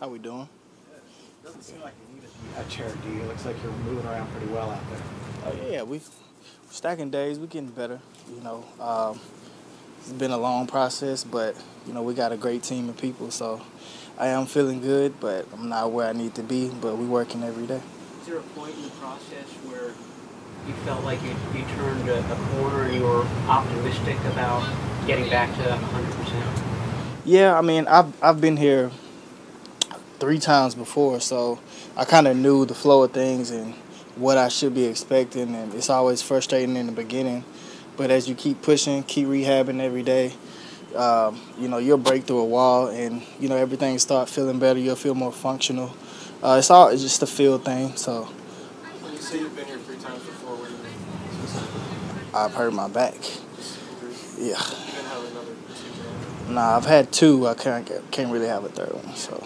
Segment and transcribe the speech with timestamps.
[0.00, 0.48] How we doing?
[1.44, 3.22] Doesn't seem like you need a chair, do you?
[3.22, 5.00] It looks like you're moving around pretty well out there.
[5.46, 6.00] Oh yeah, we
[6.68, 7.38] stacking days.
[7.38, 8.00] We're getting better.
[8.34, 9.20] You know, um,
[10.00, 11.54] it's been a long process, but
[11.86, 13.30] you know we got a great team of people.
[13.30, 13.62] So
[14.18, 16.70] I am feeling good, but I'm not where I need to be.
[16.70, 17.80] But we're working every day.
[18.20, 19.92] Is there a point in the process where
[20.66, 24.66] you felt like you, you turned a, a corner and you were optimistic about
[25.06, 26.62] getting back to 100%?
[27.24, 28.90] Yeah, I mean I've I've been here
[30.18, 31.58] three times before, so
[31.96, 33.74] I kind of knew the flow of things and
[34.16, 35.54] what I should be expecting.
[35.54, 37.44] And it's always frustrating in the beginning,
[37.96, 40.32] but as you keep pushing, keep rehabbing every day,
[40.96, 44.78] um, you know you'll break through a wall, and you know everything start feeling better.
[44.78, 45.94] You'll feel more functional.
[46.42, 47.96] Uh, it's all it's just a feel thing.
[47.96, 48.24] So
[49.00, 52.34] When you say you've been here three times before, what do you mean?
[52.34, 53.14] I've hurt my back.
[54.38, 54.46] Yeah.
[54.46, 56.50] You didn't have another procedure?
[56.52, 57.46] Nah, I've had two.
[57.46, 59.14] I can't can't really have a third one.
[59.16, 59.44] So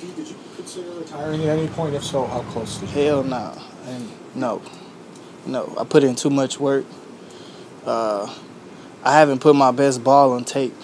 [0.00, 1.94] Did you consider retiring at any point?
[1.94, 2.88] If so, how close you?
[2.88, 3.52] hell no,
[3.86, 4.62] and no,
[5.46, 5.74] no.
[5.78, 6.84] I put in too much work.
[7.84, 8.32] Uh,
[9.02, 10.74] I haven't put my best ball on tape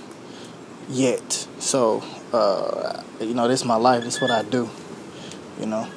[0.89, 1.47] yet.
[1.59, 4.03] So uh, you know, this is my life.
[4.03, 4.69] This is what I do.
[5.61, 5.89] You know.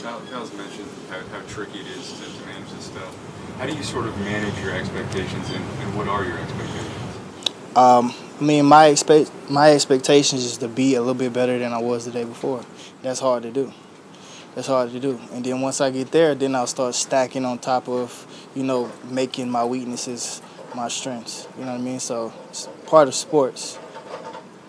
[0.00, 3.16] Kyle, Kyle's mentioned how, how tricky it is to, to manage this stuff.
[3.58, 7.09] How do you sort of manage your expectations, and, and what are your expectations?
[7.76, 11.72] Um, I mean, my expect my expectations is to be a little bit better than
[11.72, 12.64] I was the day before.
[13.02, 13.72] That's hard to do.
[14.54, 15.20] That's hard to do.
[15.32, 18.90] And then once I get there, then I'll start stacking on top of, you know,
[19.08, 20.42] making my weaknesses
[20.74, 21.46] my strengths.
[21.58, 22.00] You know what I mean?
[22.00, 23.78] So it's part of sports.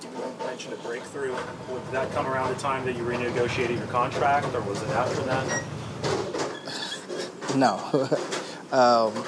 [0.03, 0.09] You
[0.45, 1.35] mentioned a breakthrough.
[1.35, 5.21] Did that come around the time that you renegotiated your contract, or was it after
[5.23, 5.63] that?
[7.55, 7.77] No,
[8.71, 9.25] um,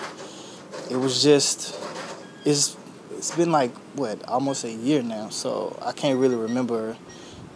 [0.89, 1.77] it was just
[2.45, 2.77] it's
[3.23, 6.97] it's been like what almost a year now, so I can't really remember,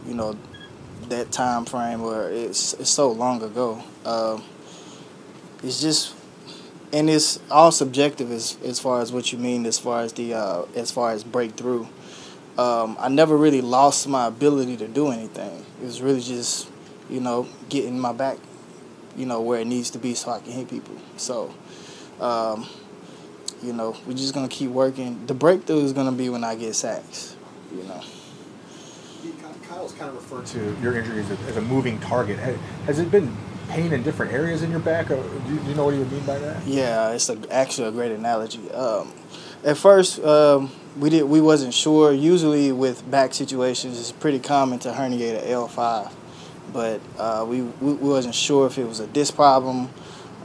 [0.08, 0.38] you know,
[1.09, 3.84] that time frame where it's it's so long ago.
[4.06, 4.46] Um,
[5.62, 6.16] it's just
[6.94, 10.36] and it's all subjective as as far as what you mean as far as the
[10.36, 11.86] uh, as far as breakthrough.
[12.58, 15.66] Um, I never really lost my ability to do anything.
[15.81, 16.70] It was really just,
[17.09, 18.38] you know, getting my back,
[19.18, 20.96] you know, where it needs to be so I can hit people.
[21.18, 21.53] So,
[22.22, 22.68] um,
[23.62, 25.25] you know, we're just gonna keep working.
[25.25, 27.35] The breakthrough is gonna be when I get sacks.
[27.75, 28.01] You know.
[29.68, 32.40] Kyle's kind of referred to your injury as a, moving target.
[32.85, 33.35] Has it been
[33.69, 35.09] pain in different areas in your back?
[35.09, 35.16] Do,
[35.47, 36.66] you, know what he would mean by that?
[36.66, 38.72] Yeah, it's a, actually a great analogy.
[38.72, 39.12] Um,
[39.63, 42.12] at first, um, we did we wasn't sure.
[42.12, 46.13] Usually, with back situations, it's pretty common to herniate an L five,
[46.72, 49.90] but uh, we we wasn't sure if it was a disc problem,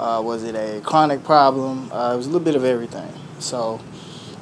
[0.03, 1.91] uh, was it a chronic problem.
[1.93, 3.13] Uh, it was a little bit of everything.
[3.39, 3.81] So.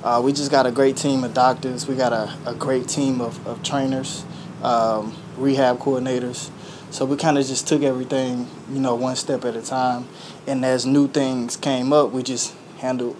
[0.03, 1.87] Uh, we just got a great team of doctors.
[1.87, 4.25] We got a, a great team of, of trainers,
[4.63, 6.51] um, rehab coordinators.
[6.91, 10.09] So we kind of just took everything, you know, one step at a time.
[10.47, 13.15] And as new things came up, we just handled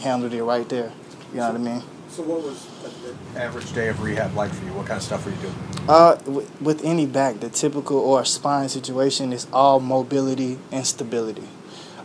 [0.00, 0.92] handled it right there.
[1.32, 1.82] You know what I mean?
[2.08, 2.66] So, what was
[3.04, 4.72] an average day of rehab like for you?
[4.72, 5.54] What kind of stuff were you doing?
[5.88, 11.48] Uh, w- with any back, the typical or spine situation is all mobility and stability.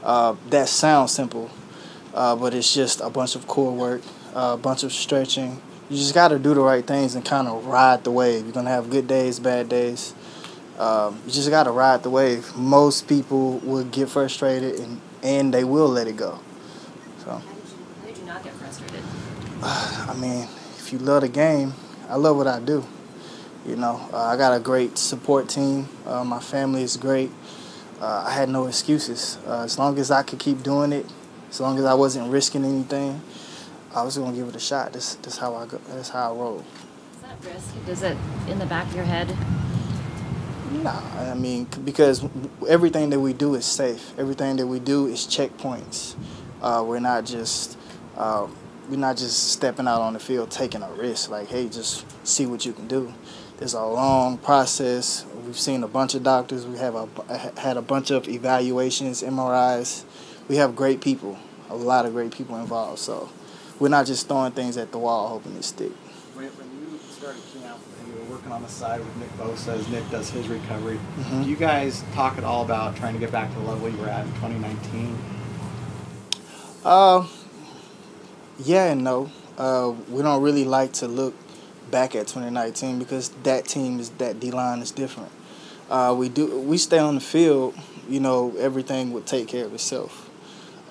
[0.03, 1.49] Uh, that sounds simple,
[2.13, 4.01] uh, but it's just a bunch of core work,
[4.33, 5.61] a bunch of stretching.
[5.89, 8.45] You just got to do the right things and kind of ride the wave.
[8.45, 10.13] You're gonna have good days, bad days.
[10.77, 12.55] Um, you just got to ride the wave.
[12.55, 16.39] Most people will get frustrated and and they will let it go.
[17.23, 17.31] So.
[17.31, 19.03] How did you, how did you not get frustrated?
[19.61, 21.73] I mean, if you love the game,
[22.07, 22.85] I love what I do.
[23.65, 25.89] You know, uh, I got a great support team.
[26.05, 27.29] Uh, my family is great.
[28.01, 29.37] Uh, I had no excuses.
[29.45, 31.05] Uh, as long as I could keep doing it,
[31.49, 33.21] as long as I wasn't risking anything,
[33.93, 34.93] I was gonna give it a shot.
[34.93, 35.81] That's this how I go.
[35.89, 36.63] That's how I roll.
[37.13, 37.79] Is that risky?
[37.85, 38.17] Does it
[38.47, 39.35] in the back of your head?
[40.83, 42.23] Nah, I mean, because
[42.67, 44.13] everything that we do is safe.
[44.19, 46.15] Everything that we do is checkpoints.
[46.61, 47.77] Uh, we're not just
[48.15, 48.47] uh,
[48.89, 51.29] we're not just stepping out on the field taking a risk.
[51.31, 53.13] Like, hey, just see what you can do.
[53.59, 55.25] There's a long process.
[55.45, 56.65] We've seen a bunch of doctors.
[56.65, 57.09] We have a,
[57.59, 60.05] had a bunch of evaluations, MRIs.
[60.47, 61.37] We have great people,
[61.69, 62.99] a lot of great people involved.
[62.99, 63.29] So
[63.77, 65.91] we're not just throwing things at the wall hoping it stick.
[66.35, 69.77] When, when you started camp and you were working on the side with Nick Bosa
[69.77, 71.43] as Nick does his recovery, Mhm.
[71.43, 73.97] do you guys talk at all about trying to get back to the level you
[73.97, 75.17] were at in 2019?
[76.85, 77.27] Uh,
[78.63, 79.29] yeah and no.
[79.57, 81.35] Uh, we don't really like to look
[81.89, 85.31] back at 2019 because that team is that D line is different.
[85.89, 87.75] Uh, we do we stay on the field,
[88.07, 90.29] you know, everything would take care of itself.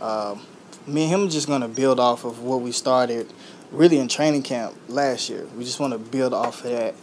[0.00, 0.42] Um,
[0.86, 3.32] me and him just gonna build off of what we started
[3.70, 5.46] really in training camp last year.
[5.56, 6.94] We just want to build off of that.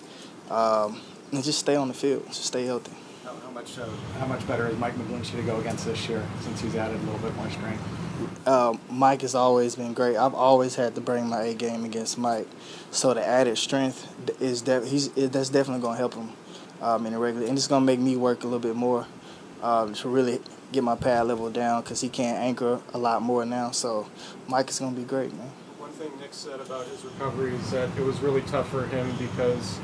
[0.50, 1.02] Um,
[1.32, 2.92] and just stay on the field, just stay healthy.
[3.56, 6.22] How, how much uh, how much better is Mike McGlinchey to go against this year
[6.42, 8.48] since he's added a little bit more strength?
[8.48, 10.18] Um, Mike has always been great.
[10.18, 12.48] I've always had to bring my A game against Mike,
[12.92, 16.32] so the added strength is that he's that's definitely going to help him
[16.82, 19.08] um, in the regular, and it's going to make me work a little bit more
[19.64, 20.42] um, to really
[20.74, 23.72] get my pad level down because he can't anchor a lot more now.
[23.72, 24.10] So
[24.50, 25.50] Mike is going to be great, man.
[25.78, 29.16] One thing Nick said about his recovery is that it was really tough for him
[29.18, 29.80] because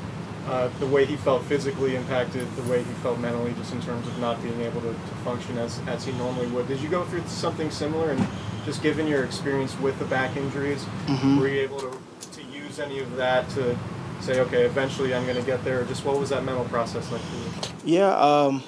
[0.48, 4.06] uh, the way he felt physically impacted the way he felt mentally, just in terms
[4.08, 6.66] of not being able to, to function as, as he normally would.
[6.68, 8.10] Did you go through something similar?
[8.10, 8.26] And
[8.64, 11.38] just given your experience with the back injuries, Mhm.
[11.38, 11.90] were you able to,
[12.32, 13.76] to use any of that to
[14.20, 15.80] say, okay, eventually I'm going to get there?
[15.80, 17.74] Or just what was that mental process like for you?
[17.96, 18.62] Yeah, um,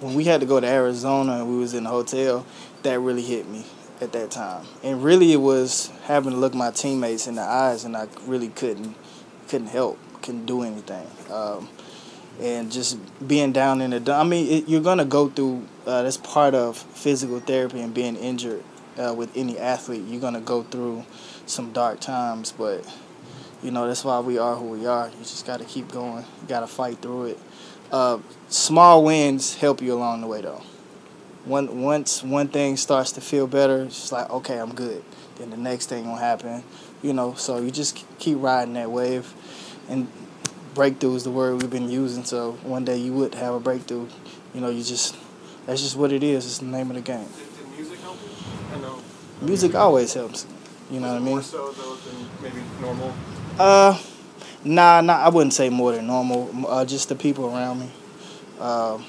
[0.00, 2.44] when we had to go to Arizona and we was in the hotel,
[2.82, 3.64] that really hit me
[4.00, 4.66] at that time.
[4.82, 8.48] And really, it was having to look my teammates in the eyes, and I really
[8.48, 8.96] couldn't
[9.48, 11.06] couldn't help, couldn't do anything.
[11.30, 11.68] Um,
[12.40, 14.12] and just being down in the.
[14.12, 15.66] I mean, it, you're gonna go through.
[15.86, 18.64] Uh, that's part of physical therapy and being injured
[18.98, 20.02] uh, with any athlete.
[20.06, 21.04] You're gonna go through
[21.46, 22.84] some dark times, but
[23.62, 25.08] you know that's why we are who we are.
[25.08, 26.24] You just got to keep going.
[26.42, 27.38] You got to fight through it.
[27.92, 28.18] Uh,
[28.48, 30.62] small wins help you along the way, though.
[31.44, 35.04] One, once one thing starts to feel better, it's like okay, I'm good.
[35.36, 36.64] Then the next thing will happen,
[37.02, 37.34] you know.
[37.34, 39.32] So you just keep riding that wave,
[39.88, 40.08] and
[40.74, 42.24] breakthrough is the word we've been using.
[42.24, 44.08] So one day you would have a breakthrough.
[44.54, 45.16] You know, you just
[45.66, 46.44] that's just what it is.
[46.44, 47.26] It's the name of the game.
[47.36, 48.76] Did, did music help you?
[48.76, 49.02] I know.
[49.40, 50.46] Music always helps.
[50.90, 51.34] You know what I mean?
[51.34, 53.14] More so though than maybe normal.
[53.58, 53.98] Uh,
[54.64, 55.14] nah, nah.
[55.14, 56.50] I wouldn't say more than normal.
[56.68, 57.90] Uh, just the people around me.
[58.60, 59.04] Um,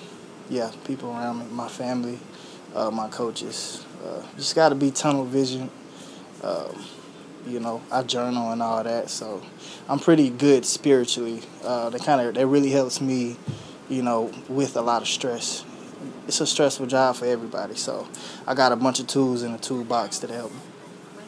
[0.50, 2.20] yeah, people around me, my family,
[2.76, 3.86] uh, my coaches.
[4.06, 5.70] Uh, just got to be tunnel vision.
[6.44, 6.86] Um,
[7.48, 9.42] you know, I journal and all that, so
[9.88, 11.42] I'm pretty good spiritually.
[11.64, 13.38] Uh, that kind of that really helps me,
[13.90, 15.64] you know, with a lot of stress.
[16.28, 18.08] It's a stressful job for everybody, so
[18.48, 20.60] I got a bunch of tools in the toolbox that help me.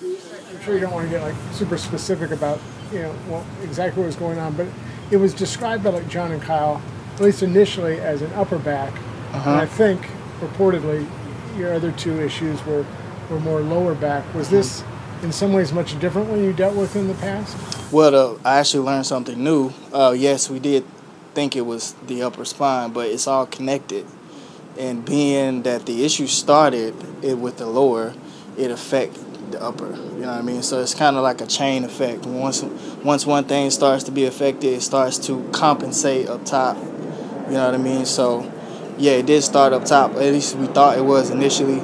[0.02, 2.60] I'm sure you don't want to get like super specific about
[2.92, 4.68] you know what exactly what was going on, but
[5.12, 6.82] it was described by like John and Kyle,
[7.16, 8.94] at least initially, as an upper back,
[9.34, 9.50] Uh-huh.
[9.52, 10.08] and I think
[10.40, 11.08] purportedly
[11.58, 12.86] your other two issues were
[13.30, 14.24] were more lower back.
[14.34, 14.84] Was this
[15.24, 17.92] in some ways much different when you dealt with in the past?
[17.92, 19.74] Well, uh, I actually learned something new.
[19.94, 20.86] Uh, yes, we did
[21.34, 24.06] think it was the upper spine, but it's all connected.
[24.78, 28.14] And being that the issue started it with the lower,
[28.58, 29.18] it affect
[29.52, 29.88] the upper.
[29.88, 30.62] You know what I mean?
[30.62, 32.26] So it's kind of like a chain effect.
[32.26, 32.64] Once
[33.04, 36.78] once one thing starts to be affected, it starts to compensate up top.
[36.78, 38.06] You know what I mean?
[38.06, 38.52] So
[38.98, 40.12] yeah, it did start up top.
[40.12, 41.82] At least we thought it was initially.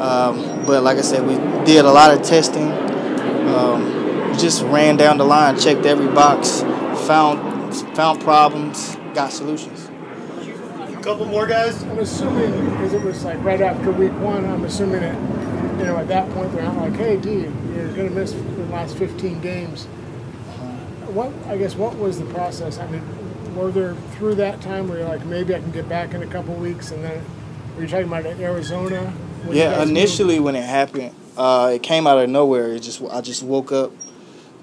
[0.00, 2.70] Um, but like I said, we did a lot of testing.
[3.48, 6.62] Um, we just ran down the line, checked every box,
[7.06, 9.88] found found problems, got solutions.
[10.88, 11.82] A couple more guys.
[11.84, 14.44] I'm assuming because it was like right after week one.
[14.46, 15.14] I'm assuming that
[15.78, 17.42] you know at that point they're not like, hey, D,
[17.74, 19.84] you're going to miss the last 15 games.
[21.06, 22.78] What I guess what was the process?
[22.78, 23.02] I mean,
[23.54, 26.26] were there through that time where you're like, maybe I can get back in a
[26.26, 27.24] couple weeks, and then
[27.76, 29.12] were you talking about Arizona?
[29.46, 29.90] When Yeah, guys moved?
[29.90, 32.72] initially when it happened, uh, it came out of nowhere.
[32.72, 33.92] It just I just woke up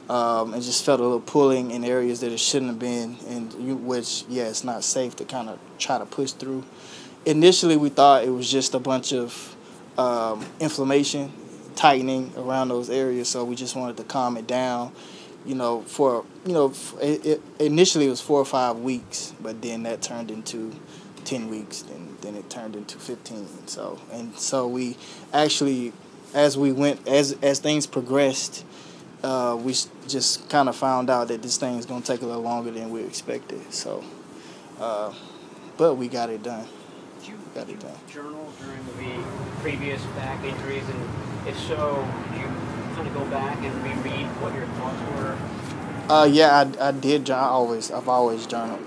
[0.10, 3.54] um, and just felt a little pulling in areas that it shouldn't have been, and
[3.56, 6.64] you, which yeah, it's not safe to kind of try to push through.
[7.26, 9.56] Initially, we thought it was just a bunch of
[9.98, 11.32] um, inflammation,
[11.76, 14.92] tightening around those areas, so we just wanted to calm it down.
[15.46, 19.62] You know, for you know, it, it, initially it was four or five weeks, but
[19.62, 20.72] then that turned into
[21.26, 23.48] ten weeks, then then it turned into fifteen.
[23.68, 24.98] So and so we
[25.34, 25.94] actually,
[26.34, 28.66] as we went, as as things progressed,
[29.24, 29.74] uh, we
[30.08, 32.90] just kind of found out that this thing is gonna take a little longer than
[32.92, 33.74] we expected.
[33.74, 34.04] So,
[34.80, 35.14] uh,
[35.78, 36.68] but we got it done.
[37.20, 37.96] Did you, Got did it done.
[38.12, 39.24] journal during the
[39.62, 40.84] previous back injuries?
[40.84, 42.48] And if so, did you
[42.96, 45.38] kind of go back and reread what your thoughts were?
[46.14, 47.30] Uh, yeah, I, I did.
[47.30, 48.82] I always, I've always journaled.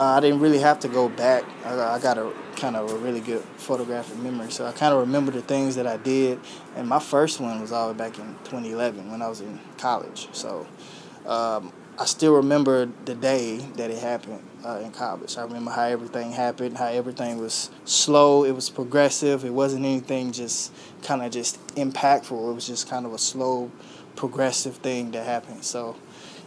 [0.00, 1.44] Uh, I didn't really have to go back.
[1.66, 4.94] I, got- I got a kind of a really good photographic memory, so I kind
[4.94, 6.40] of remember the things that I did.
[6.74, 10.28] And my first one was all back in 2011 when I was in college.
[10.32, 10.66] So
[11.26, 15.36] um, I still remember the day that it happened uh, in college.
[15.36, 18.44] I remember how everything happened, how everything was slow.
[18.44, 19.44] It was progressive.
[19.44, 22.50] It wasn't anything just kind of just impactful.
[22.50, 23.70] It was just kind of a slow,
[24.16, 25.62] progressive thing that happened.
[25.62, 25.96] So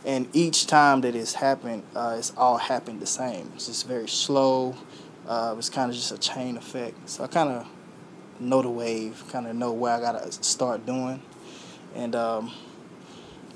[0.06, 3.52] and each time that it's happened, uh, it's all happened the same.
[3.56, 4.76] It's just very slow.
[5.28, 7.10] Uh, it's kind of just a chain effect.
[7.10, 7.68] So I kind of
[8.40, 11.22] know the wave, kind of know where I gotta start doing,
[11.96, 12.52] and um,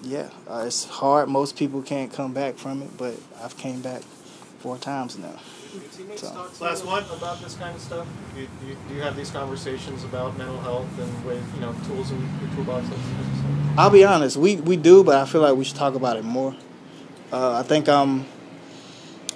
[0.01, 1.27] yeah, uh, it's hard.
[1.29, 4.03] Most people can't come back from it, but I've came back
[4.59, 5.39] four times now.
[5.73, 7.03] Do So- talk to Last one.
[7.11, 8.07] about this kind of stuff?
[8.33, 11.61] Do you, do, you, do you have these conversations about mental health and with you
[11.61, 12.87] know, tools in your toolbox?
[13.77, 15.96] That's, that's I'll be honest, we, we do, but I feel like we should talk
[15.96, 16.55] about it more.
[17.31, 18.25] Uh, I think um,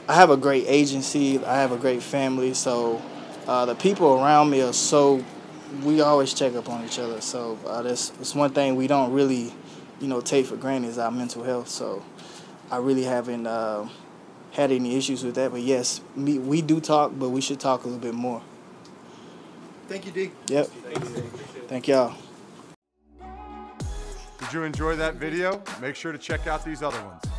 [0.07, 3.01] I have a great agency, I have a great family, so
[3.47, 5.23] uh, the people around me are so.
[5.83, 9.13] We always check up on each other, so uh, that's, that's one thing we don't
[9.13, 9.53] really,
[10.01, 11.69] you know, take for granted is our mental health.
[11.69, 12.03] So
[12.69, 13.87] I really haven't uh,
[14.51, 15.51] had any issues with that.
[15.51, 18.41] But yes, me, we do talk, but we should talk a little bit more.
[19.87, 20.31] Thank you, D.
[20.47, 20.67] Yep.
[21.69, 22.15] Thank y'all.
[24.41, 25.61] Did you enjoy that video?
[25.79, 27.30] Make sure to check out these other ones.